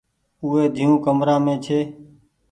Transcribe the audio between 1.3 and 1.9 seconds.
مين ڇي۔